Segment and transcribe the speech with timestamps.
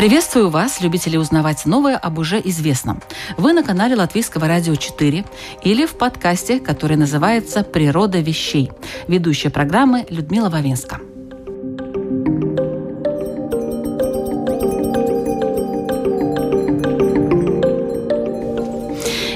[0.00, 3.02] Приветствую вас, любители узнавать новое об уже известном.
[3.36, 5.26] Вы на канале Латвийского радио 4
[5.62, 8.72] или в подкасте, который называется «Природа вещей».
[9.08, 11.00] Ведущая программы Людмила Вавинска.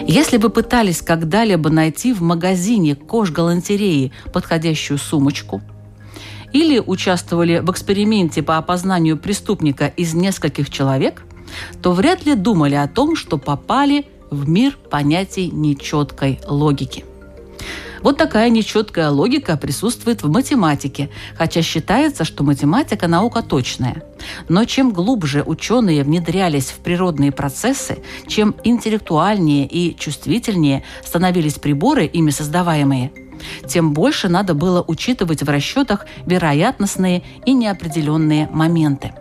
[0.08, 5.60] Если вы пытались когда-либо найти в магазине кож-галантереи подходящую сумочку–
[6.54, 11.24] или участвовали в эксперименте по опознанию преступника из нескольких человек,
[11.82, 17.04] то вряд ли думали о том, что попали в мир понятий нечеткой логики.
[18.02, 24.05] Вот такая нечеткая логика присутствует в математике, хотя считается, что математика– наука точная.
[24.48, 32.30] Но чем глубже ученые внедрялись в природные процессы, чем интеллектуальнее и чувствительнее становились приборы, ими
[32.30, 33.11] создаваемые–
[33.67, 39.12] тем больше надо было учитывать в расчетах вероятностные и неопределенные моменты.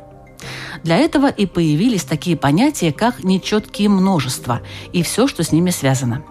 [0.84, 6.24] Для этого и появились такие понятия, как нечеткие множества и все, что с ними связано.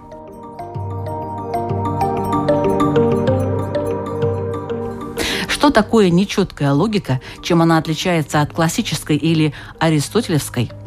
[5.49, 10.71] Что такое нечеткая логика, чем она отличается от классической или аристотелевской–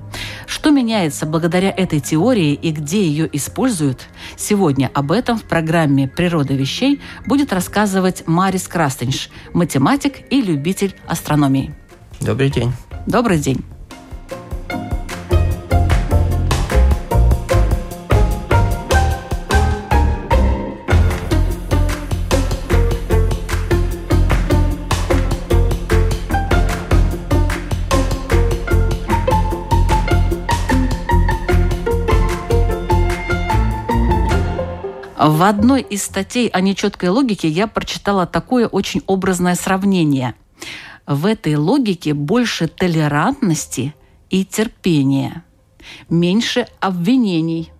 [0.47, 4.07] что меняется благодаря этой теории и где ее используют?
[4.35, 11.73] Сегодня об этом в программе «Природа вещей» будет рассказывать Марис Крастенш, математик и любитель астрономии.
[12.21, 12.71] Добрый день.
[13.05, 13.63] Добрый день.
[35.17, 40.35] В одной из статей о нечеткой логике я прочитала такое очень образное сравнение.
[41.07, 43.95] В этой логике больше толерантности
[44.29, 45.45] и терпения,
[46.09, 47.71] меньше обвинений.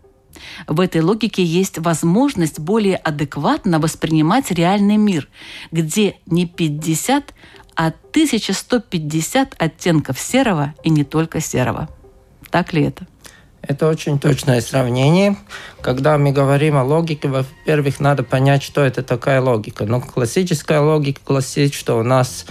[0.68, 5.28] В этой логике есть возможность более адекватно воспринимать реальный мир,
[5.72, 7.34] где не 50,
[7.76, 11.90] а 1150 оттенков серого и не только серого.
[12.50, 13.06] Так ли это?
[13.68, 15.38] Это очень точное сравнение.
[15.82, 19.86] Когда мы говорим о логике, во-первых, надо понять, что это такая логика.
[19.86, 22.46] Ну, классическая логика гласит, что у нас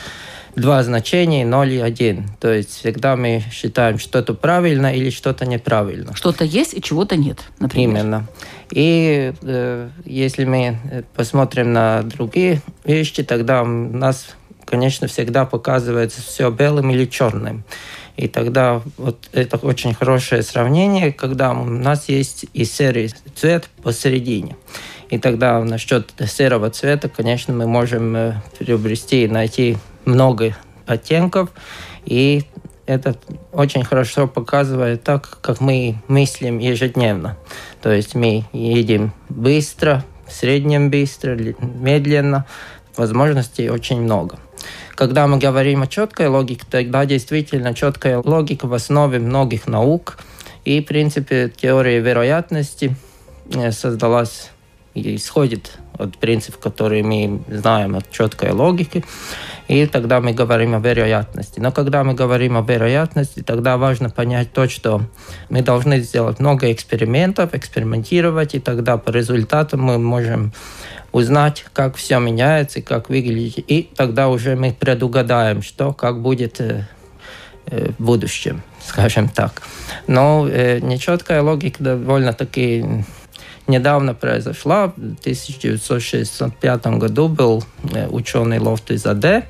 [0.57, 2.31] два значения 0 и 1.
[2.41, 6.15] То есть всегда мы считаем, что-то правильно или что-то неправильно.
[6.17, 8.03] Что-то есть и чего-то нет, например.
[8.03, 8.27] Именно.
[8.71, 16.51] И э, если мы посмотрим на другие вещи, тогда у нас, конечно, всегда показывается все
[16.51, 17.65] белым или черным.
[18.17, 24.57] И тогда вот это очень хорошее сравнение, когда у нас есть и серый цвет посередине.
[25.11, 31.51] И тогда насчет серого цвета, конечно, мы можем э, приобрести и найти много оттенков.
[32.05, 32.45] И
[32.87, 33.17] это
[33.53, 37.37] очень хорошо показывает так, как мы мыслим ежедневно.
[37.83, 42.47] То есть мы едем быстро, в среднем быстро, медленно.
[42.97, 44.39] Возможностей очень много.
[44.95, 50.19] Когда мы говорим о четкой логике, тогда действительно четкая логика в основе многих наук.
[50.65, 52.97] И, в принципе, теория вероятности
[53.53, 54.51] э, создалась
[54.95, 59.05] и исходит от принципов, которые мы знаем от четкой логики.
[59.69, 61.61] И тогда мы говорим о вероятности.
[61.61, 65.03] Но когда мы говорим о вероятности, тогда важно понять то, что
[65.49, 70.53] мы должны сделать много экспериментов, экспериментировать, и тогда по результатам мы можем
[71.13, 76.87] узнать, как все меняется, как выглядит, и тогда уже мы предугадаем, что, как будет э,
[77.67, 79.63] э, в будущем, скажем так.
[80.09, 83.05] Но э, нечеткая логика довольно-таки
[83.67, 84.89] недавно произошла.
[84.89, 87.65] В 1965 году был
[88.11, 89.47] ученый Лофту Заде,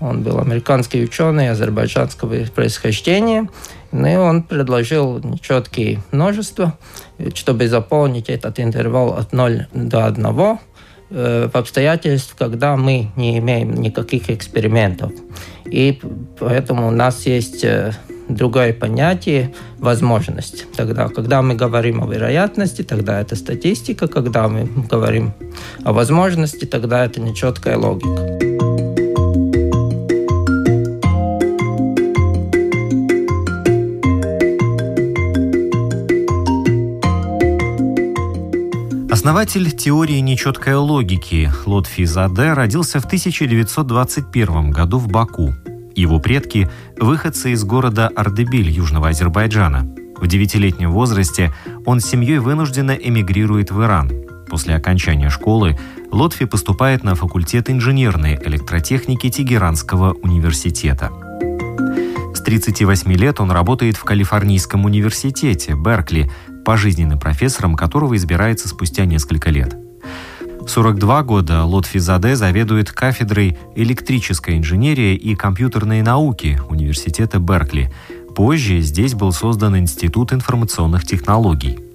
[0.00, 3.48] он был американский ученый азербайджанского происхождения,
[3.92, 6.78] и он предложил нечеткие множества,
[7.34, 10.58] чтобы заполнить этот интервал от 0 до 1,
[11.10, 15.10] Э, в обстоятельств, когда мы не имеем никаких экспериментов.
[15.64, 15.98] И
[16.38, 17.92] поэтому у нас есть э,
[18.28, 20.66] другое понятие– возможность.
[20.76, 24.06] Тогда, когда мы говорим о вероятности, тогда это статистика.
[24.06, 25.32] Когда мы говорим
[25.84, 28.38] о возможности, тогда это нечеткая логика.
[39.10, 45.52] Основатель теории нечеткой логики Лотфи Заде родился в 1921 году в Баку.
[45.98, 49.84] Его предки– выходцы из города Ардебиль Южного Азербайджана.
[50.16, 51.52] В девятилетнем возрасте
[51.86, 54.12] он с семьей вынужденно эмигрирует в Иран.
[54.48, 55.76] После окончания школы
[56.12, 61.10] Лотфи поступает на факультет инженерной электротехники Тегеранского университета.
[62.32, 66.30] С 38 лет он работает в Калифорнийском университете Беркли,
[66.64, 69.76] пожизненным профессором которого избирается спустя несколько лет.
[70.68, 77.90] В 42 года Лотфи Заде заведует кафедрой электрической инженерии и компьютерной науки Университета Беркли.
[78.36, 81.78] Позже здесь был создан Институт информационных технологий–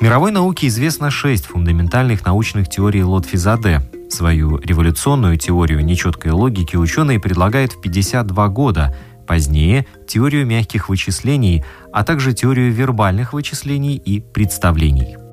[0.00, 3.82] Мировой науке известно шесть фундаментальных научных теорий Лотфизаде.
[4.08, 8.96] Свою революционную теорию нечеткой логики ученый предлагает в 52 года,
[9.26, 15.16] позднее– теорию мягких вычислений, а также теорию вербальных вычислений и представлений–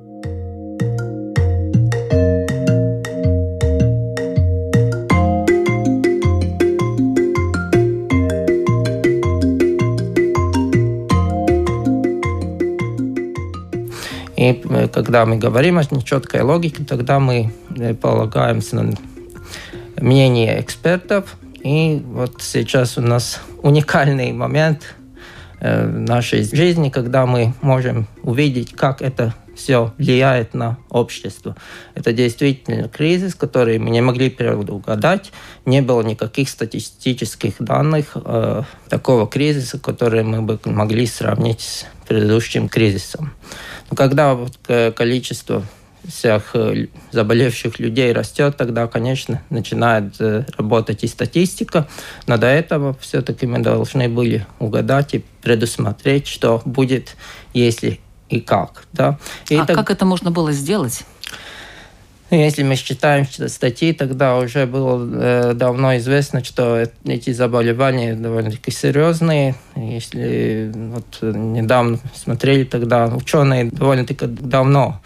[15.05, 18.93] когда мы говорим о нечеткой логике, тогда мы э, полагаемся на
[19.97, 21.37] мнение экспертов.
[21.63, 24.95] И вот сейчас у нас уникальный момент
[25.59, 31.55] э, в нашей жизни, когда мы можем увидеть, как это все влияет на общество.
[31.93, 35.31] Это действительно кризис, который мы не могли предугадать.
[35.65, 42.69] Не было никаких статистических данных э, такого кризиса, который мы бы могли сравнить с предыдущим
[42.69, 43.33] кризисом.
[43.89, 44.57] Но когда вот
[44.95, 45.63] количество
[46.07, 51.87] всех э, заболевших людей растет, тогда, конечно, начинает э, работать и статистика.
[52.27, 57.15] Но до этого все-таки мы должны были угадать и предусмотреть, что будет,
[57.53, 57.99] если
[58.29, 58.85] и как.
[58.93, 59.17] Да?
[59.49, 59.75] И а так...
[59.75, 61.03] как это можно было сделать?
[62.31, 69.53] Если мы считаем статьи, тогда уже было э, давно известно, что эти заболевания довольно-таки серьезные.
[69.75, 75.03] Если вот недавно смотрели, тогда ученые довольно-таки давно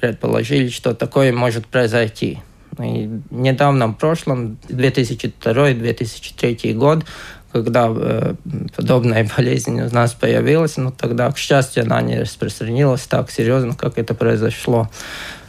[0.00, 2.38] предположили, что такое может произойти.
[2.78, 7.04] И в недавнем прошлом, 2002-2003 год,
[7.52, 8.34] когда э,
[8.76, 13.98] подобная болезнь у нас появилась, но тогда, к счастью, она не распространилась так серьезно, как
[13.98, 14.88] это произошло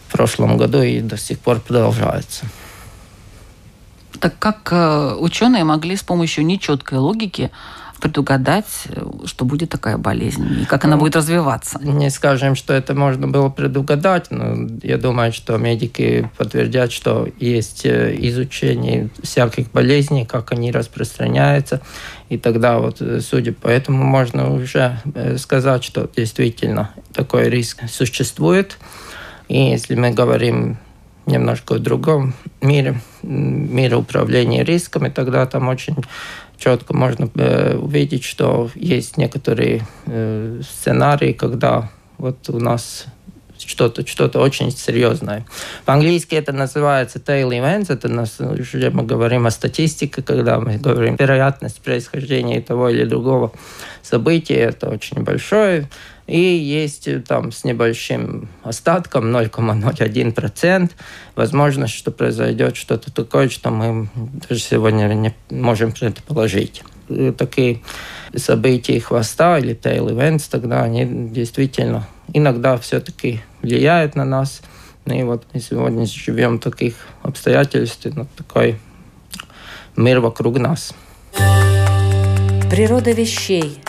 [0.08, 2.46] в прошлом году и до сих пор продолжается.
[4.20, 7.52] Так как э, ученые могли с помощью нечеткой логики
[8.00, 8.88] предугадать,
[9.26, 11.80] что будет такая болезнь и как она ну, будет развиваться?
[11.82, 17.86] Не скажем, что это можно было предугадать, но я думаю, что медики подтвердят, что есть
[17.86, 21.82] э, изучение всяких болезней, как они распространяются,
[22.30, 25.00] и тогда вот, э, судя по этому, можно уже
[25.38, 28.78] сказать, что действительно такой риск существует.
[29.48, 30.78] И если мы говорим
[31.26, 35.96] немножко о другом мире, мире управления рисками, тогда там очень
[36.60, 43.06] четко можно э, увидеть, что есть некоторые э, сценарии, когда вот у нас
[43.66, 45.46] что-то что очень серьезное.
[45.86, 51.16] По-английски это называется tail events, это нас, уже мы говорим о статистике, когда мы говорим
[51.16, 53.52] вероятность происхождения того или другого
[54.02, 55.90] события, это очень большое.
[56.30, 60.92] И есть э, там с небольшим остатком 0,01%
[61.36, 64.10] возможность, что произойдет что-то такое, что мы
[64.48, 66.84] даже сегодня не можем предположить.
[67.10, 67.82] И такие
[68.36, 74.62] события хвоста или tail events, тогда они действительно иногда все-таки влияют на нас.
[75.06, 76.94] Ну и вот мы сегодня живем в таких
[77.24, 78.78] обстоятельствах, на такой
[79.96, 80.94] мир вокруг нас.
[82.70, 83.80] Природа вещей–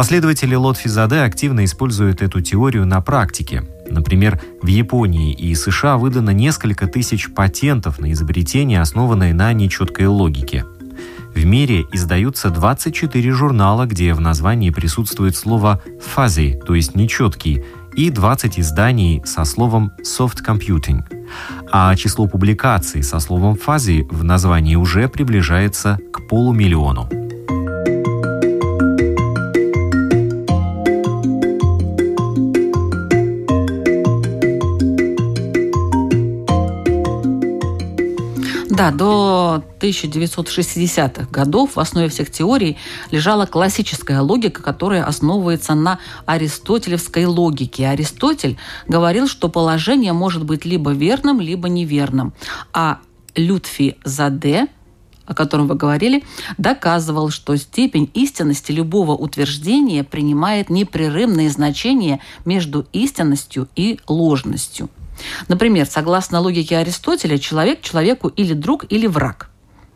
[0.00, 3.64] Последователи Лотфизаде активно используют эту теорию на практике.
[3.90, 10.64] Например, в Японии и США выдано несколько тысяч патентов на изобретения, основанные на нечеткой логике.
[11.34, 17.62] В мире издаются 24 журнала, где в названии присутствует слово «фази», то есть «нечеткий»,
[17.94, 21.02] и 20 изданий со словом «soft computing».
[21.70, 27.19] А число публикаций со словом «фази» в названии уже приближается к полумиллиону.
[38.80, 42.78] Да, до 1960-х годов в основе всех теорий
[43.10, 47.88] лежала классическая логика, которая основывается на аристотелевской логике.
[47.88, 48.56] Аристотель
[48.88, 52.32] говорил, что положение может быть либо верным, либо неверным.
[52.72, 53.00] А
[53.34, 54.68] Лютфи Заде
[55.26, 56.24] о котором вы говорили,
[56.58, 64.88] доказывал, что степень истинности любого утверждения принимает непрерывное значение между истинностью и ложностью.
[65.48, 69.50] Например, согласно логике Аристотеля, человек человеку или друг, или враг.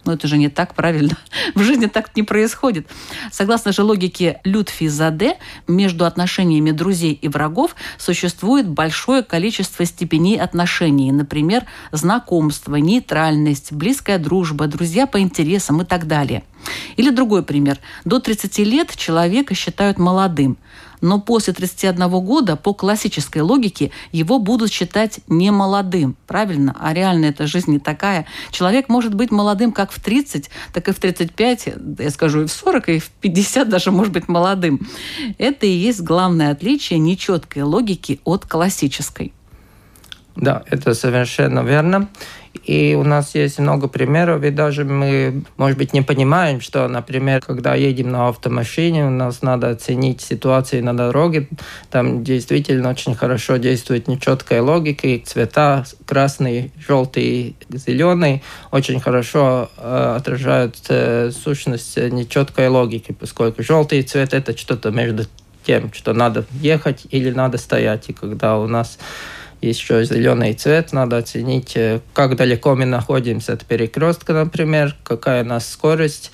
[0.05, 1.17] Но это же не так правильно.
[1.55, 2.87] В жизни так не происходит.
[3.33, 11.11] Согласно же логике Людфи Заде, между отношениями друзей и врагов существует большое количество степеней отношений.
[11.11, 16.45] Например, знакомство, нейтральность, близкая дружба, друзья по интересам и так далее.
[16.97, 17.79] Или другой пример.
[18.05, 20.57] До 30 лет человека считают молодым
[21.01, 26.17] но после 31 года по классической логике его будут считать не молодым.
[26.27, 26.77] Правильно?
[26.79, 28.27] А реально эта жизнь не такая.
[28.51, 32.53] Человек может быть молодым как в 30, так и в 35, я скажу, и в
[32.53, 34.87] 40, и в 50 даже может быть молодым.
[35.39, 39.33] Это и есть главное отличие нечеткой логики от классической.
[40.37, 42.09] Да, это совершенно верно.
[42.65, 47.41] И у нас есть много примеров, и даже мы, может быть, не понимаем, что, например,
[47.41, 51.49] когда едем на автомашине, у нас надо оценить ситуации на дороге,
[51.91, 60.15] там действительно очень хорошо действует нечеткая логика, и цвета красный, желтый, зеленый очень хорошо э,
[60.17, 65.25] отражают э, сущность нечеткой логики, поскольку желтый цвет– это что-то между
[65.65, 68.09] тем, что надо ехать или надо стоять.
[68.09, 68.99] И когда у нас
[69.69, 75.47] еще зеленый цвет, надо оценить, э, как далеко мы находимся от перекрестка, например, какая у
[75.47, 76.31] нас скорость,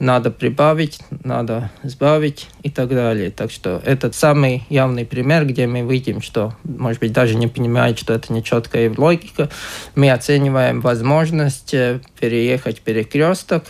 [0.00, 3.30] надо прибавить, надо сбавить и так далее.
[3.30, 7.98] Так что это самый явный пример, где мы видим, что, может быть, даже не понимает,
[7.98, 9.50] что это нечеткая логика.
[9.94, 13.64] Мы оцениваем возможность э, переехать перекресток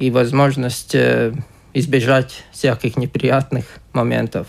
[0.00, 1.32] и возможность э,
[1.74, 4.48] избежать всяких неприятных моментов.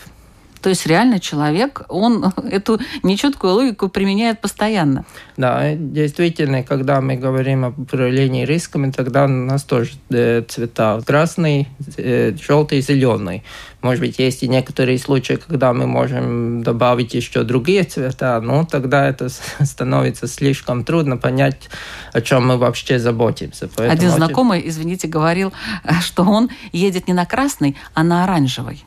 [0.62, 5.06] То есть реально человек, он эту нечеткую логику применяет постоянно.
[5.38, 11.68] Да, действительно, когда мы говорим об управлении рисками, тогда у нас тоже э, цвета красный,
[11.98, 13.44] э, желтый, зеленый.
[13.82, 19.08] Может быть, есть и некоторые случаи, когда мы можем добавить еще другие цвета, но тогда
[19.08, 19.30] это
[19.64, 21.70] становится слишком трудно понять,
[22.12, 23.70] о чем мы вообще заботимся.
[23.74, 25.54] Поэтому Один знакомый, извините, говорил,
[26.02, 28.84] что он едет не на красный, а на оранжевый.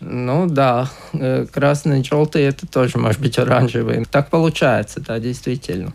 [0.00, 4.04] Ну да, э, красный, желтый это тоже может быть оранжевый.
[4.10, 5.92] Так получается, да, действительно.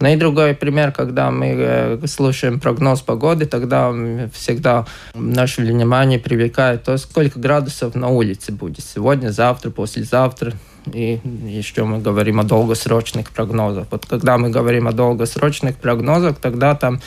[0.00, 3.94] Ну и другой пример, когда мы э, слушаем прогноз погоды, тогда
[4.34, 4.84] всегда
[5.14, 10.54] наше внимание привлекает то, сколько градусов на улице будет сегодня, завтра, послезавтра.
[10.92, 13.86] И еще мы говорим о долгосрочных прогнозах.
[13.92, 17.00] Вот когда мы говорим о долгосрочных прогнозах, тогда там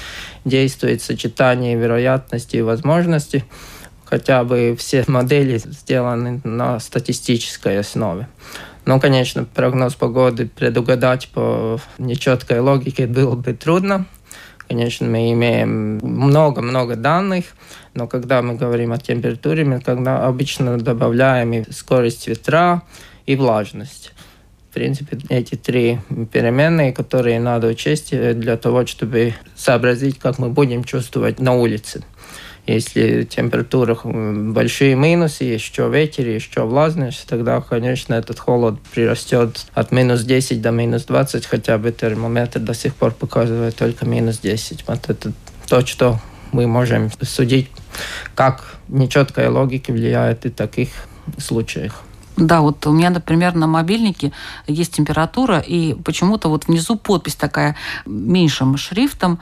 [0.45, 3.43] действует сочетание вероятности и возможностей
[4.15, 8.29] хотя бы все модели сделаны на статистической основе.
[8.85, 14.05] Но, конечно, прогноз погоды предугадать по нечеткой логике было бы трудно.
[14.69, 17.43] Конечно, мы имеем много-много данных,
[17.93, 22.83] но когда мы говорим о температуре, мы когда обычно добавляем и скорость ветра,
[23.25, 24.13] и влажность.
[24.69, 25.99] В принципе, эти три
[26.31, 32.05] переменные, которые надо учесть для того, чтобы сообразить, как мы будем чувствовать на улице.
[32.67, 40.23] Если температура большие минусы, еще ветер, еще влажность, тогда, конечно, этот холод прирастет от минус
[40.23, 44.85] 10 до минус 20, хотя бы термометр до сих пор показывает только минус 10.
[44.87, 45.31] Вот это
[45.67, 46.19] то, что
[46.51, 47.69] мы можем судить,
[48.33, 50.89] как нечеткая логика влияет и таких
[51.37, 52.01] случаях.
[52.37, 54.31] Да, вот у меня, например, на мобильнике
[54.67, 59.39] есть температура, и почему-то вот внизу подпись такая меньшим шрифтом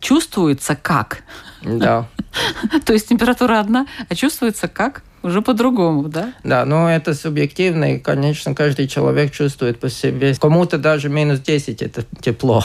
[0.00, 1.22] чувствуется как.
[1.66, 2.06] Да.
[2.84, 5.02] То есть температура одна, а чувствуется как?
[5.22, 6.32] Уже по-другому, да?
[6.44, 10.34] Да, но это субъективно, и, конечно, каждый человек чувствует по себе.
[10.34, 12.62] Кому-то даже минус 10– это тепло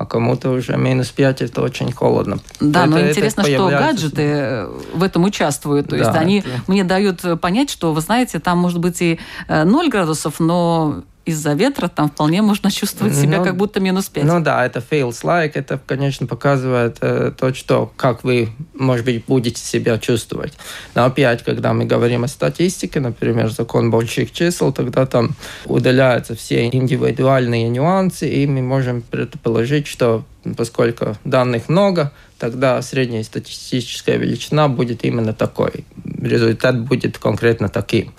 [0.00, 2.38] а кому-то уже минус 5 это очень холодно.
[2.58, 5.88] Да, это, но интересно, что гаджеты э, в этом участвуют.
[5.90, 6.48] То да, есть они это...
[6.68, 11.54] мне дают понять, что, вы знаете, там может быть и 0 э, градусов, но из-за
[11.54, 14.24] ветра там вполне можно чувствовать себя ну, как будто минус 5.
[14.24, 19.24] Ну да, это feels like, это, конечно, показывает э, то, что, как вы, может быть,
[19.24, 20.52] будете себя чувствовать.
[20.94, 25.30] Но опять, когда мы говорим о статистике, например, закон больших чисел, тогда там
[25.64, 30.24] удаляются все индивидуальные нюансы, и мы можем предположить, что
[30.56, 35.84] поскольку данных много, тогда средняя статистическая величина будет именно такой.
[36.20, 38.12] Результат будет конкретно таким.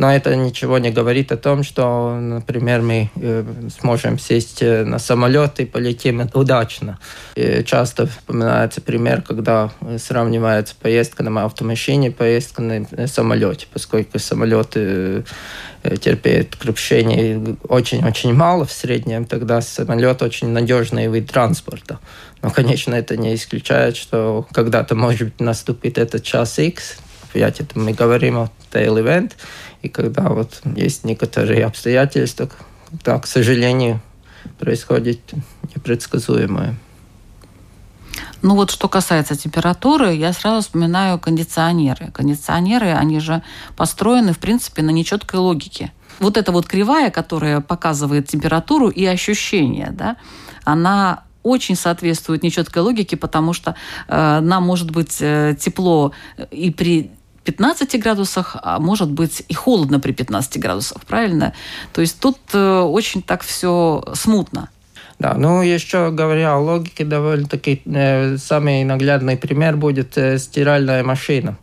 [0.00, 3.44] Но это ничего не говорит о том, что, например, мы э,
[3.78, 6.98] сможем сесть э, на самолет и полетим удачно.
[7.36, 15.26] И часто вспоминается пример, когда сравнивается поездка на автомашине, поездка на самолете, поскольку самолеты
[16.00, 21.98] терпит крушение очень-очень мало в среднем, тогда самолет очень надежный вид транспорта.
[22.40, 26.96] Но, конечно, это не исключает, что когда-то, может быть, наступит этот час X,
[27.30, 29.32] опять это мы говорим о tail event,
[29.82, 32.50] и когда вот есть некоторые обстоятельства,
[32.90, 34.00] когда, к сожалению,
[34.58, 35.20] происходит
[35.74, 36.76] непредсказуемое.
[38.42, 42.10] Ну вот что касается температуры, я сразу вспоминаю кондиционеры.
[42.12, 43.42] Кондиционеры, они же
[43.76, 45.92] построены, в принципе, на нечеткой логике.
[46.20, 50.16] Вот эта вот кривая, которая показывает температуру и ощущения, да,
[50.64, 53.74] она очень соответствует нечеткой логике, потому что
[54.08, 56.12] э, нам может быть э, тепло
[56.50, 57.10] и при
[57.50, 61.52] 15 градусах, а может быть и холодно при 15 градусах, правильно?
[61.92, 64.68] То есть тут э, очень так все смутно.
[65.18, 71.58] Да, ну еще говоря о логике, довольно-таки э, самый наглядный пример будет э, стиральная машина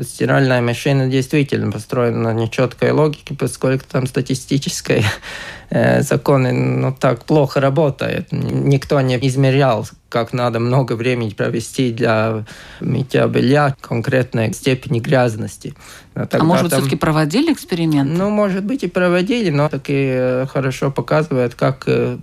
[0.00, 5.02] стиральная машина действительно построена на нечеткой логике, поскольку там статистические э,
[5.70, 8.28] законы ну, так плохо работают.
[8.32, 12.44] Никто не измерял, как надо много времени провести для
[12.80, 15.74] мытья белья конкретной степени грязности.
[16.14, 18.10] а может, там, все-таки проводили эксперимент?
[18.16, 22.16] Ну, может быть, и проводили, но таки э, хорошо показывает, как э,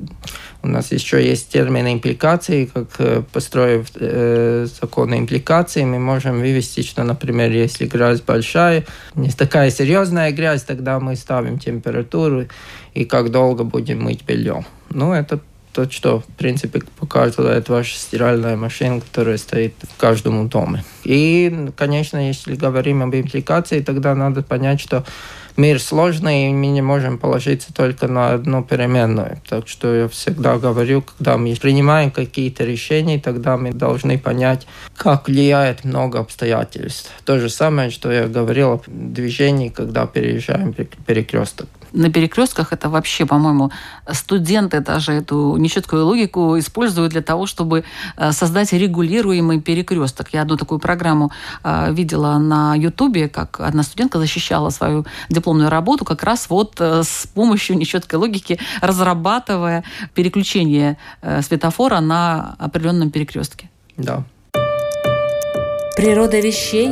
[0.63, 6.81] у нас еще есть термины импликации, как э, построив э, законы импликации, мы можем вывести,
[6.81, 12.47] что, например, если грязь большая, не такая серьезная грязь, тогда мы ставим температуру
[12.95, 14.65] и как долго будем мыть белье.
[14.89, 15.39] Ну, это
[15.73, 20.85] то, что, в принципе, показывает ваша стиральная машина, которая стоит в каждом доме.
[21.03, 25.03] И, конечно, если говорим об импликации, тогда надо понять, что
[25.57, 29.41] мир сложный, и мы не можем положиться только на одну переменную.
[29.49, 35.27] Так что я всегда говорю, когда мы принимаем какие-то решения, тогда мы должны понять, как
[35.27, 37.11] влияет много обстоятельств.
[37.25, 43.25] То же самое, что я говорил о движении, когда переезжаем перекресток на перекрестках это вообще,
[43.25, 43.71] по-моему,
[44.11, 47.83] студенты даже эту нечеткую логику используют для того, чтобы
[48.17, 50.29] э, создать регулируемый перекресток.
[50.33, 51.31] Я одну такую программу
[51.63, 57.03] э, видела на Ютубе, как одна студентка защищала свою дипломную работу как раз вот э,
[57.03, 60.97] с помощью нечеткой логики, разрабатывая переключение
[61.41, 63.69] светофора на определенном перекрестке.
[63.97, 64.23] Да.
[65.95, 66.91] Природа вещей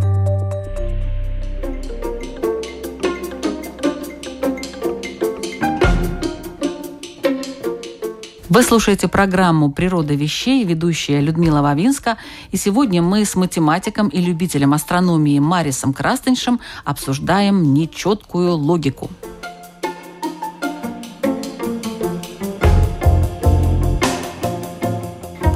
[8.61, 12.17] Вы слушаете программу «Природа вещей», ведущая Людмила Вавинска.
[12.51, 19.09] И сегодня мы с математиком и любителем астрономии Марисом Крастеншем обсуждаем нечеткую логику–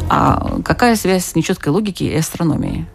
[0.10, 2.88] А какая связь с нечеткой логики и астрономией?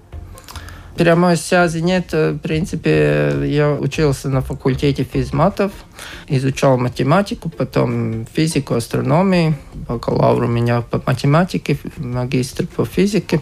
[1.01, 2.13] Прямой связи нет.
[2.13, 5.73] В принципе, я учился на факультете физматов,
[6.29, 9.55] изучал математику, потом физику, астрономию.
[9.89, 13.41] Бакалавр у меня по математике, магистр по физике.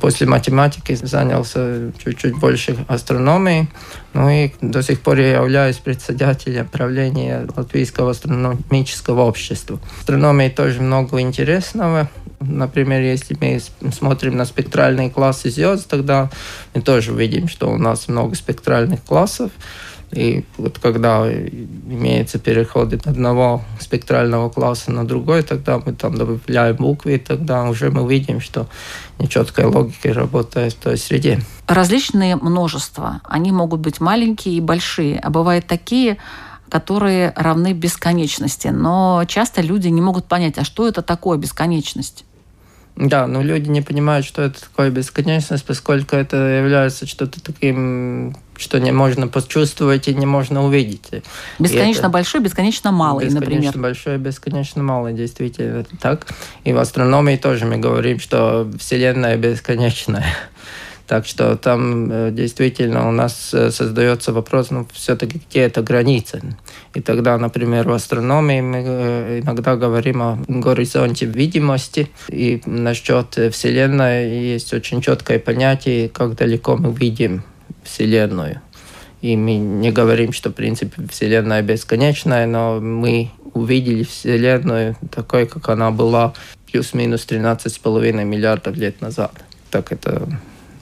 [0.00, 3.68] После математики занялся чуть-чуть больше астрономией.
[4.12, 9.78] Ну и до сих пор я являюсь председателем правления Латвийского астрономического общества.
[9.78, 12.10] В астрономии тоже много интересного.
[12.46, 16.30] Например, если мы смотрим на спектральные классы звезд, тогда
[16.74, 19.50] мы тоже видим, что у нас много спектральных классов.
[20.12, 27.14] И вот когда имеется переход одного спектрального класса на другой, тогда мы там добавляем буквы,
[27.14, 28.66] и тогда уже мы видим, что
[29.18, 31.40] нечеткая логика работает в той среде.
[31.66, 36.18] Различные множества, они могут быть маленькие и большие, а бывают такие,
[36.68, 38.68] которые равны бесконечности.
[38.68, 42.26] Но часто люди не могут понять, а что это такое бесконечность?
[43.02, 48.78] Да, но люди не понимают, что это такое бесконечность, поскольку это является что-то таким, что
[48.78, 51.10] не можно почувствовать и не можно увидеть.
[51.58, 52.10] Бесконечно это...
[52.10, 53.60] большой, бесконечно малый, бесконечно например.
[53.62, 56.28] Бесконечно большой, бесконечно малый, действительно, это так.
[56.62, 60.24] И в астрономии тоже мы говорим, что Вселенная бесконечная.
[61.12, 66.40] Так что там э, действительно у нас э, создается вопрос, ну, все-таки где эта граница?
[66.94, 74.40] И тогда, например, в астрономии мы э, иногда говорим о горизонте видимости, и насчет Вселенной
[74.54, 77.42] есть очень четкое понятие, как далеко мы видим
[77.82, 78.62] Вселенную.
[79.20, 85.68] И мы не говорим, что, в принципе, Вселенная бесконечная, но мы увидели Вселенную такой, как
[85.68, 86.32] она была
[86.70, 89.32] плюс-минус 13,5 миллиардов лет назад.
[89.70, 90.26] Так это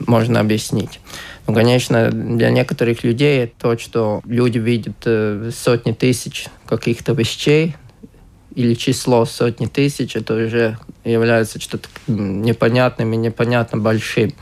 [0.07, 0.99] можно объяснить.
[1.47, 7.75] Ну, конечно, для некоторых людей то, что люди видят э, сотни тысяч каких-то вещей
[8.55, 14.33] или число сотни тысяч, это уже является что-то непонятным и непонятно большим.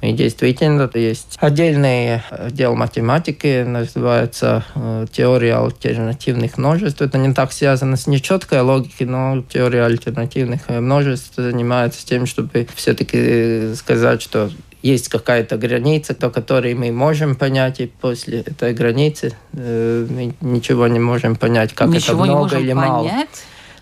[0.00, 7.02] И действительно, есть отдельный отдел математики, называется э, теория альтернативных множеств.
[7.02, 12.68] Это не так связано с нечеткой логикой, но теория альтернативных э, множеств занимается тем, чтобы
[12.76, 14.50] все-таки сказать, что
[14.82, 20.86] есть какая-то граница, до которой мы можем понять, и после этой границы э, мы ничего
[20.86, 22.88] не можем понять, как ничего это много или понять?
[22.88, 23.10] мало.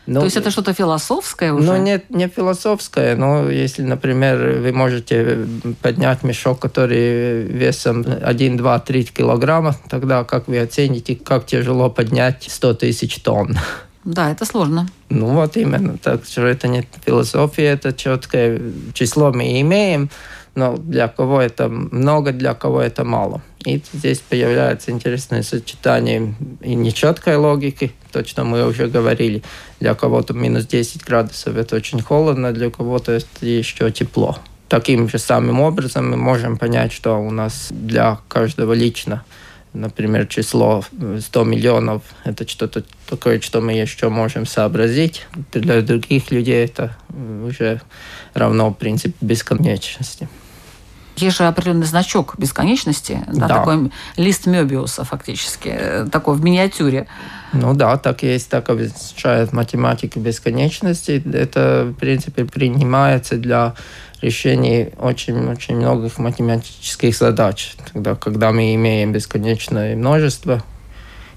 [0.06, 1.66] Ну, То есть это что-то философское уже?
[1.66, 5.46] Ну, нет, не философское, но если, например, вы можете
[5.82, 12.46] поднять мешок, который весом 1, 2, 3 килограмма, тогда как вы оцените, как тяжело поднять
[12.48, 13.58] 100 тысяч тонн?
[14.06, 14.86] Да, это сложно.
[15.08, 18.60] Ну вот именно, так что это не философия, это четкое
[18.94, 20.10] число мы имеем,
[20.54, 23.42] но для кого это много, для кого это мало.
[23.64, 29.42] И здесь появляется интересное сочетание и нечеткой логики, то, что мы уже говорили.
[29.80, 34.38] Для кого-то минус 10 градусов это очень холодно, для кого-то это еще тепло.
[34.68, 39.24] Таким же самым образом мы можем понять, что у нас для каждого лично
[39.80, 40.84] например, число
[41.20, 45.26] 100 миллионов– это что-то такое, что мы еще можем сообразить.
[45.52, 46.96] Для других людей это
[47.44, 47.80] уже
[48.34, 50.28] равно, в принципе, бесконечности.
[51.16, 53.58] Есть же определенный значок бесконечности, да, Да.
[53.58, 57.06] такой лист Мёбиуса фактически, э, такой в миниатюре.
[57.54, 61.22] Ну да, так есть, так обозначает математика бесконечности.
[61.32, 63.74] Это, в принципе, принимается для
[64.22, 67.74] решения очень-очень многих математических задач.
[67.92, 70.62] Тогда, когда мы имеем бесконечное множество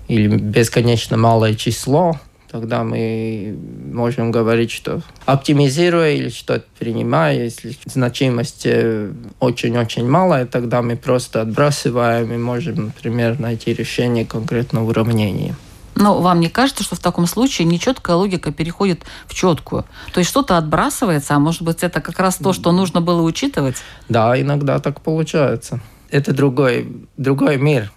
[0.07, 2.19] или бесконечно малое число,
[2.51, 3.55] тогда мы
[3.93, 11.41] можем говорить, что оптимизируя или что-то принимая, если значимость э, очень-очень малая, тогда мы просто
[11.41, 15.55] отбрасываем и можем, например, найти решение конкретного уравнения.
[15.99, 19.85] Но вам не кажется, что в таком случае нечеткая логика переходит в четкую?
[20.13, 23.75] То есть что-то отбрасывается, а может быть это как раз то, что нужно было учитывать?
[24.07, 25.81] Да, иногда так получается.
[26.09, 27.91] Это другой, другой мир.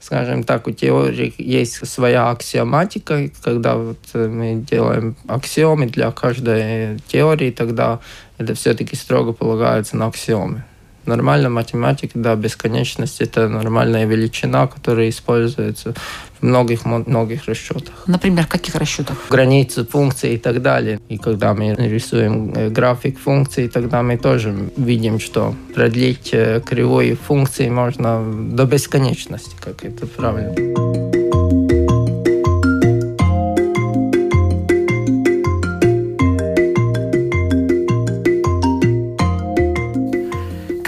[0.00, 3.28] Скажем так, у теории есть своя аксиоматика.
[3.42, 7.98] Когда вот мы делаем аксиомы для каждой теории, тогда
[8.38, 10.64] это все-таки строго полагается на аксиомы.
[11.08, 15.94] Нормальная математика, да, бесконечность– это нормальная величина, которая используется
[16.38, 18.04] в многих-многих расчетах.
[18.06, 19.16] Например, в каких расчетах?
[19.30, 21.00] границы функций и так далее.
[21.08, 27.14] И когда мы рисуем э, график функций, тогда мы тоже видим, что продлить э, кривой
[27.14, 31.17] функции можно до бесконечности, как это правильно.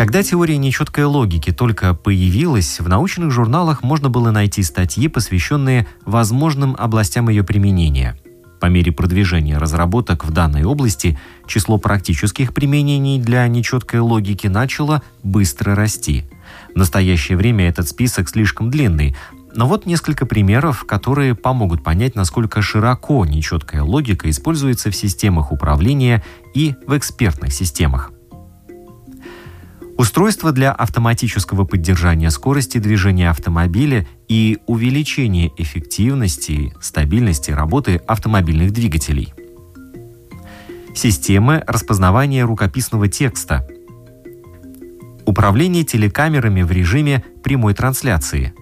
[0.00, 6.74] Когда теория нечеткой логики только появилась, в научных журналах можно было найти статьи, посвященные возможным
[6.78, 8.16] областям ее применения.
[8.60, 15.74] По мере продвижения разработок в данной области число практических применений для нечеткой логики начало быстро
[15.74, 16.24] расти.
[16.74, 19.14] В настоящее время этот список слишком длинный,
[19.54, 26.24] но вот несколько примеров, которые помогут понять, насколько широко нечеткая логика используется в системах управления
[26.54, 28.12] и в экспертных системах.
[30.00, 39.34] Устройство для автоматического поддержания скорости движения автомобиля и увеличения эффективности стабильности работы автомобильных двигателей.
[40.94, 43.68] Системы распознавания рукописного текста.
[45.26, 48.54] Управление телекамерами в режиме прямой трансляции.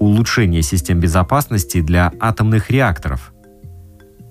[0.00, 3.32] Улучшение систем безопасности для атомных реакторов.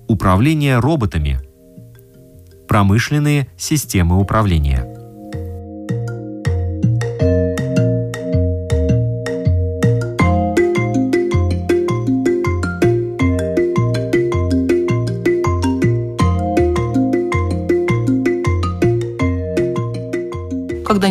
[0.06, 1.40] Управление роботами.
[2.68, 4.97] Промышленные системы управления.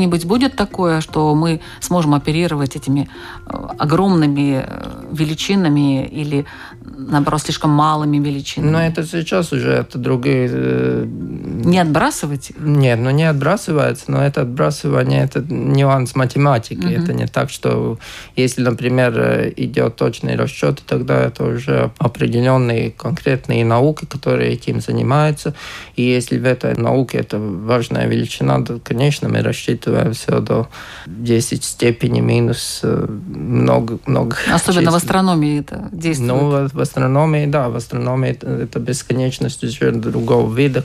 [0.07, 3.09] Когда-нибудь будет такое, что мы сможем оперировать этими
[3.45, 6.45] э, огромными э, величинами или,
[6.85, 8.71] наоборот, слишком малыми величинами?
[8.71, 10.49] Но это сейчас уже это другие...
[10.49, 12.53] Э, не отбрасывать?
[12.57, 16.85] Нет, ну не отбрасывается, но это отбрасывание, это нюанс математики.
[16.85, 17.03] Угу.
[17.03, 17.97] Это не так, что
[18.37, 25.53] если, например, идет точный расчет, тогда это уже определенные конкретные науки, которые этим занимаются.
[25.97, 30.67] И если в этой науке это важная величина, то, конечно, мы рассчитываем все до
[31.05, 34.37] 10 степени минус э, много, много.
[34.51, 34.93] Особенно чисел.
[34.93, 36.29] в астрономии это действует.
[36.29, 40.83] Ну, в астрономии, да, в астрономии это, это бесконечность уже другого вида.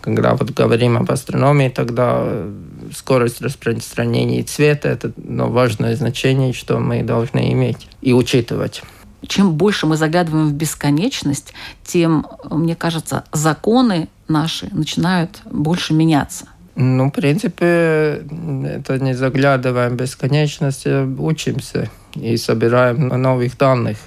[0.00, 2.52] Когда вот говорим об астрономии, тогда э,
[2.94, 8.82] скорость распространения цвета– это ну, важное значение, что мы должны иметь и учитывать
[9.26, 16.46] чем больше мы заглядываем в бесконечность, тем, мне кажется, законы наши начинают больше меняться.
[16.76, 18.22] Ну, в принципе,
[18.66, 20.86] это не заглядываем в бесконечность,
[21.18, 23.98] учимся и собираем новых данных.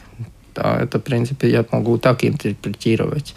[0.54, 3.36] Да, это, в принципе, я могу так интерпретировать.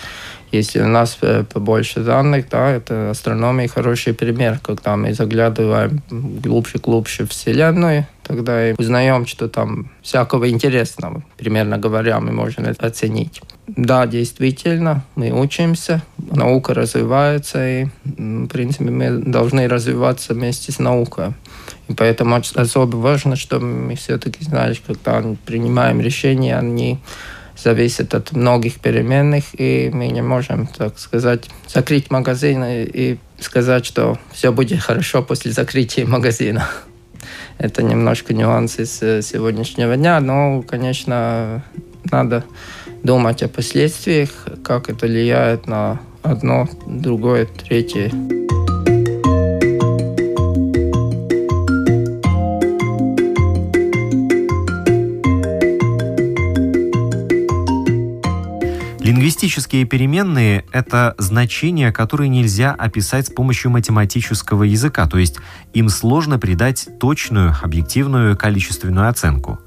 [0.53, 7.27] Если у нас э, побольше данных, да, это астрономия хороший пример, когда мы заглядываем глубже-глубже
[7.27, 13.43] в Вселенную, тогда и узнаем, что там всякого интересного, примерно говоря, мы можем это оценить.
[13.66, 21.35] Да, действительно, мы учимся, наука развивается, и, в принципе, мы должны развиваться вместе с наукой.
[21.88, 26.99] И поэтому особо важно, что мы все-таки, знаешь, когда принимаем решения, они
[27.57, 34.19] зависит от многих переменных, и мы не можем, так сказать, закрыть магазин и сказать, что
[34.33, 36.69] все будет хорошо после закрытия магазина.
[37.59, 41.62] Это немножко нюансы с сегодняшнего дня, но, конечно,
[42.11, 42.44] надо
[43.02, 48.11] думать о последствиях, как это влияет на одно, другое, третье.
[59.11, 65.38] Лингвистические переменные— это значения, которые нельзя описать с помощью математического языка, то есть
[65.73, 69.59] им сложно придать точную, объективную количественную оценку.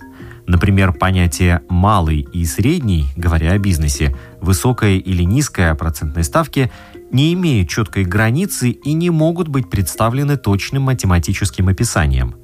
[0.48, 6.72] Например, понятие «малый» и «средний», говоря о бизнесе, высокая или низкая процентной ставки
[7.12, 12.36] не имеют четкой границы и не могут быть представлены точным математическим описанием.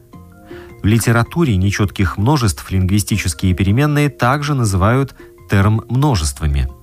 [0.83, 5.15] В литературе нечетких множеств лингвистические переменные также называют
[5.49, 6.67] терм-множествами–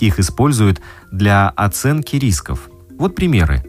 [0.00, 0.80] их используют
[1.10, 2.68] для оценки рисков.
[2.98, 3.64] Вот примеры.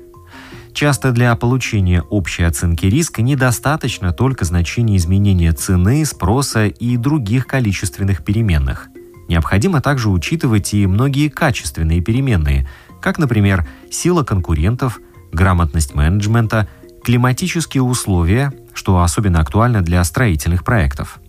[0.73, 8.25] Часто для получения общей оценки риска недостаточно только значения изменения цены, спроса и других количественных
[8.25, 8.89] переменных.
[9.29, 12.67] Необходимо также учитывать и многие качественные переменные,
[13.01, 14.99] как, например, сила конкурентов,
[15.31, 16.67] грамотность менеджмента,
[17.03, 21.19] климатические условия, что особенно актуально для строительных проектов–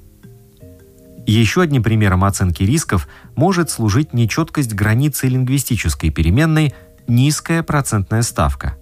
[1.33, 6.75] еще одним примером оценки рисков может служить нечеткость границы лингвистической переменной
[7.09, 8.77] «низкая процентная ставка».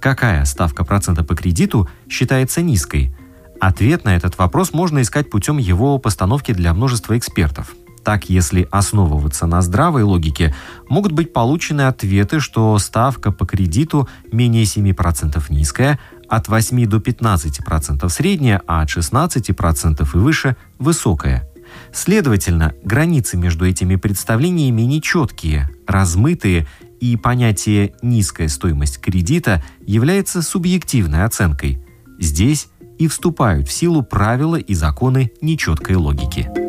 [0.00, 3.14] Какая ставка процента по кредиту считается низкой?
[3.60, 7.74] Ответ на этот вопрос можно искать путем его постановки для множества экспертов.
[8.02, 10.54] Так, если основываться на здравой логике,
[10.90, 18.06] могут быть получены ответы, что ставка по кредиту менее 7% низкая, от 8 до 15%
[18.10, 21.48] средняя, а от 16% и выше– высокая–
[21.94, 26.66] Следовательно, границы между этими представлениями нечеткие, размытые,
[27.00, 31.78] и понятие «низкая стоимость кредита» является субъективной оценкой.
[32.18, 36.63] Здесь и вступают в силу правила и законы нечеткой логики.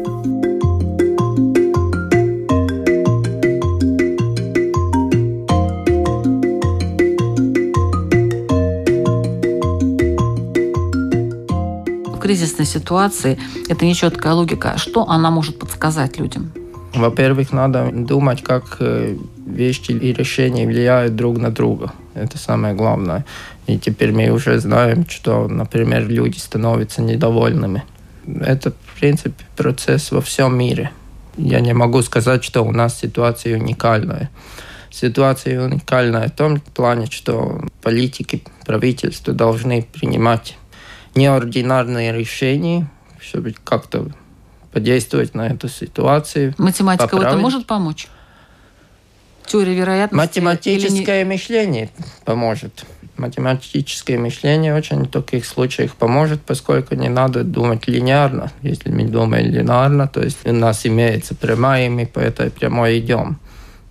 [12.25, 13.37] Кризисной ситуации,
[13.69, 16.51] это нечеткая логика, что она может подсказать людям?
[16.95, 21.91] Во-первых, надо думать, как э, вещи и решения влияют друг на друга.
[22.15, 23.25] Это самое главное.
[23.67, 27.83] И теперь мы уже знаем, что, например, люди становятся недовольными.
[28.41, 30.89] Это, в принципе, процесс во всем мире.
[31.37, 34.31] Я не могу сказать, что у нас ситуация уникальная.
[34.89, 40.57] Ситуация уникальная в том плане, что политики, правительства должны принимать
[41.15, 42.87] неординарные решения,
[43.19, 44.11] чтобы как-то
[44.71, 46.53] подействовать на эту ситуацию.
[46.57, 47.25] Математика поправить.
[47.25, 48.07] в этом может помочь?
[49.45, 50.15] Теория вероятности?
[50.15, 51.29] Математическое не...
[51.29, 51.89] мышление
[52.25, 52.85] поможет.
[53.17, 58.51] Математическое мышление очень в таких случаях поможет, поскольку не надо думать линейно.
[58.61, 62.99] Если мы думаем линейно, то есть у нас имеется прямая, и мы по этой прямой
[62.99, 63.39] идем.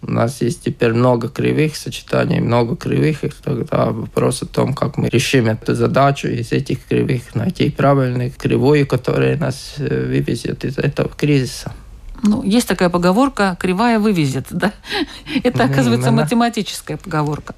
[0.07, 4.99] У нас есть теперь много кривых сочетаний, много кривых, и тогда вопрос о том, как
[4.99, 10.77] мы решим эту задачу из этих кривых, найти правильную кривую, которая нас э, вывезет из
[10.79, 11.73] этого кризиса.
[12.23, 14.73] Ну, есть такая поговорка «кривая вывезет», да?
[15.43, 17.55] Это, оказывается, математическая поговорка.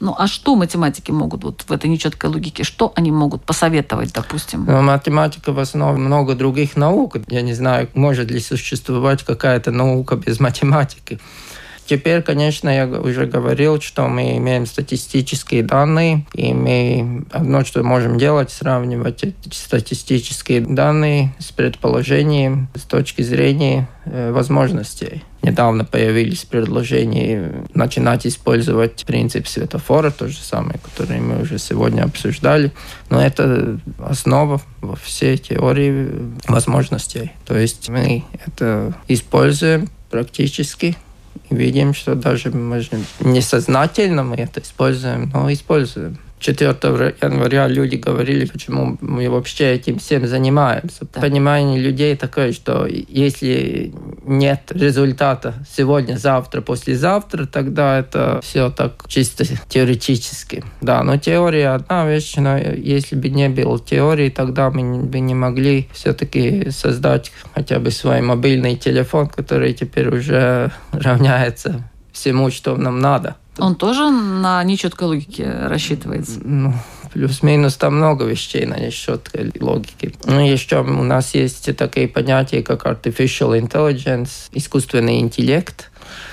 [0.00, 2.64] Ну, а что математики могут вот в этой нечеткой логике?
[2.64, 4.64] Что они могут посоветовать, допустим?
[4.64, 7.16] Ну, математика в основе много других наук.
[7.28, 11.18] Я не знаю, может ли существовать какая-то наука без математики.
[11.88, 18.18] Теперь, конечно, я уже говорил, что мы имеем статистические данные, и мы одно, что можем
[18.18, 25.24] делать, сравнивать эти статистические данные с предположением с точки зрения э, возможностей.
[25.40, 32.70] Недавно появились предложения начинать использовать принцип светофора, то же самое, который мы уже сегодня обсуждали.
[33.08, 36.10] Но это основа во всей теории
[36.46, 37.32] возможностей.
[37.46, 40.94] То есть мы это используем практически
[41.50, 46.18] видим, что даже может, несознательно мы это используем, но используем.
[46.38, 51.06] 4 января люди говорили, почему мы вообще этим всем занимаемся.
[51.12, 51.20] Да.
[51.20, 53.92] Понимание людей такое, что если
[54.24, 60.64] нет результата сегодня, завтра, послезавтра, тогда это все так чисто теоретически.
[60.80, 65.34] Да, но теория одна вещь, но если бы не было теории, тогда мы бы не
[65.34, 73.00] могли все-таки создать хотя бы свой мобильный телефон, который теперь уже равняется всему, что нам
[73.00, 73.36] надо.
[73.58, 76.40] Он тоже на нечеткой логике рассчитывается?
[76.42, 76.72] Ну,
[77.12, 80.12] плюс-минус там много вещей на нечеткой логике.
[80.24, 85.90] Ну, еще у нас есть такие понятия, как artificial intelligence, искусственный интеллект,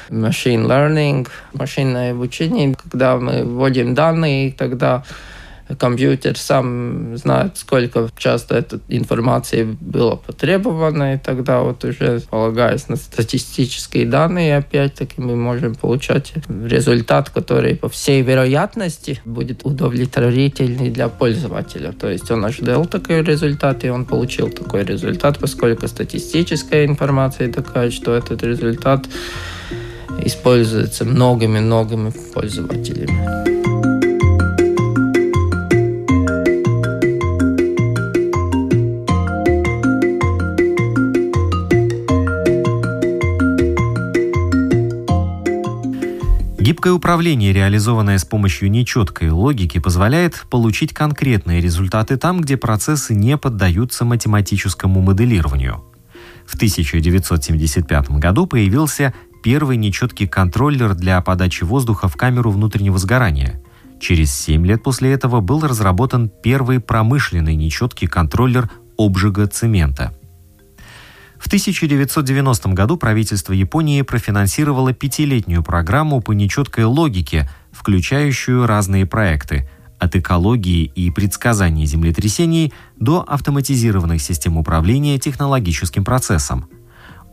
[0.10, 5.04] machine learning, машинное обучение, когда мы вводим данные, тогда
[5.80, 12.96] компьютер сам знает, сколько часто этой информации было потребовано, и тогда вот уже полагаясь на
[12.96, 21.92] статистические данные, опять-таки мы можем получать результат, который по всей вероятности будет удовлетворительный для пользователя.
[21.92, 27.90] То есть он ожидал такой результат, и он получил такой результат, поскольку статистическая информация такая,
[27.90, 29.08] что этот результат
[30.24, 33.65] используется многими-многими пользователями.
[46.66, 53.38] Гибкое управление, реализованное с помощью нечеткой логики, позволяет получить конкретные результаты там, где процессы не
[53.38, 55.84] поддаются математическому моделированию.
[56.48, 63.62] В 1975 году появился первый нечеткий контроллер для подачи воздуха в камеру внутреннего сгорания.
[64.00, 70.18] Через 7 лет после этого был разработан первый промышленный нечеткий контроллер обжига цемента–
[71.46, 80.16] в 1990 году правительство Японии профинансировало пятилетнюю программу по нечеткой логике, включающую разные проекты от
[80.16, 86.68] экологии и предсказания землетрясений до автоматизированных систем управления технологическим процессом.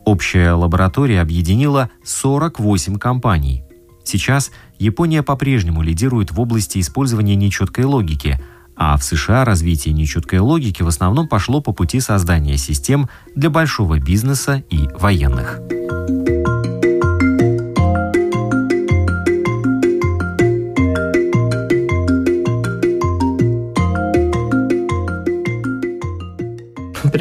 [0.05, 3.63] Общая лаборатория объединила 48 компаний.
[4.03, 8.39] Сейчас Япония по-прежнему лидирует в области использования нечеткой логики–
[8.75, 13.99] а в США развитие нечеткой логики в основном пошло по пути создания систем для большого
[13.99, 15.59] бизнеса и военных.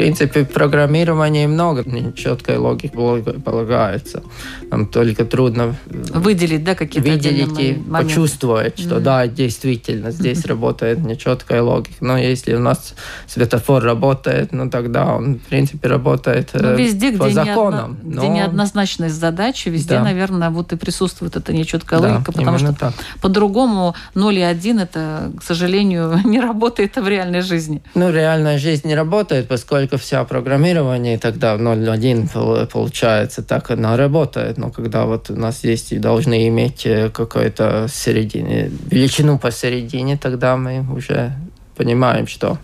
[0.02, 1.84] Принципе, в программировании много
[2.14, 4.22] четкой логики полагается.
[4.70, 7.92] Нам только трудно выделить, да, какие-то выделить и моменты.
[7.92, 9.00] почувствовать, что mm-hmm.
[9.00, 11.94] да, действительно, здесь работает нечеткая логика.
[12.00, 12.94] Но если у нас
[13.26, 17.98] светофор работает, ну тогда он, в принципе, работает ну, э, везде, по где законам.
[18.02, 18.22] Неодно, но...
[18.22, 20.02] Где неоднозначность задачи, везде, да.
[20.02, 22.94] наверное, вот и присутствует эта нечеткая да, логика, потому что так.
[23.20, 27.82] по-другому 0 и 1 это, к сожалению, не работает в реальной жизни.
[27.94, 34.56] Ну, реальная жизнь не работает, поскольку только вся программирование, тогда 0.1 получается, так она работает.
[34.56, 40.56] Но когда вот у нас есть и должны иметь э, какую-то середине, величину посередине, тогда
[40.56, 41.32] мы уже
[41.76, 42.56] понимаем, что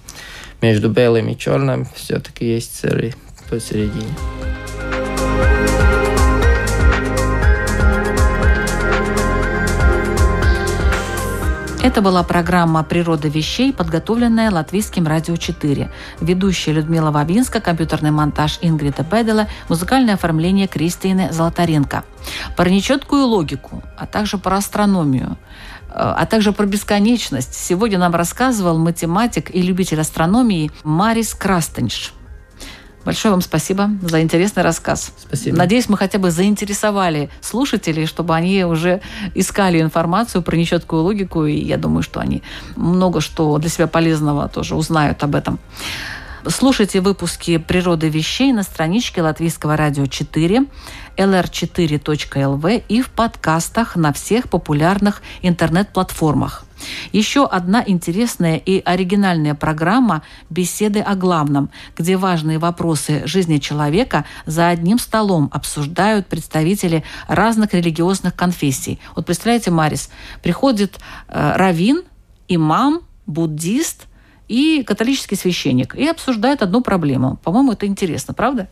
[0.63, 3.15] между белым и черным все-таки есть сыры
[3.51, 4.15] посередине.
[11.89, 15.91] Это была программа «Природа вещей», подготовленная Латвийским радио 4.
[16.21, 22.05] Ведущая Людмила Вавинска, компьютерный монтаж Ингрида Бедела, музыкальное оформление Кристины Золотаренко.
[22.59, 25.39] Про нечеткую логику, а также про астрономию
[25.91, 27.55] а также про бесконечность.
[27.55, 32.13] Сегодня нам рассказывал математик и любитель астрономии Марис Крастенш.
[33.09, 35.15] Большое вам спасибо за интересный рассказ.
[35.17, 35.57] Спасибо.
[35.57, 39.01] Надеюсь, мы хотя бы заинтересовали слушателей, чтобы они уже
[39.35, 42.43] искали информацию про нечеткую логику, и я думаю, что они
[42.77, 45.59] много что для себя полезного тоже узнают об этом.
[46.47, 50.67] Слушайте выпуски «Природы вещей» на страничке Латвийского радио 4,
[51.17, 56.65] lr4.lv и в подкастах на всех популярных интернет-платформах.
[57.11, 64.69] Еще одна интересная и оригинальная программа «Беседы о главном», где важные вопросы жизни человека за
[64.69, 69.01] одним столом обсуждают представители разных религиозных конфессий.
[69.17, 70.09] Вот представляете, Марис,
[70.41, 72.03] приходит э, раввин,
[72.47, 74.07] имам, буддист–
[74.49, 77.39] и католический священник, и обсуждают одну проблему.
[77.45, 78.69] По-моему, это интересно, правда?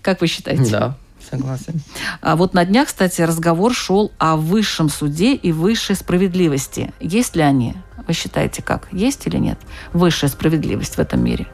[0.00, 0.70] Как вы считаете?
[0.70, 0.96] Да,
[1.30, 1.80] согласен.
[2.22, 6.92] А вот на днях, кстати, разговор шел о высшем суде и высшей справедливости.
[7.00, 7.74] Есть ли они?
[8.06, 8.88] Вы считаете, как?
[8.92, 9.58] Есть или нет?
[9.92, 11.46] Высшая справедливость в этом мире?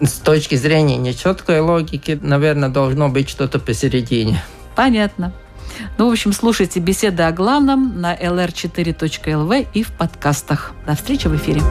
[0.00, 4.42] С точки зрения нечеткой логики, наверное, должно быть что-то посередине.
[4.74, 5.34] Понятно.
[5.98, 10.72] Ну, в общем, слушайте беседы о главном на lr4.lv и в подкастах.
[10.86, 11.62] До встречи в эфире.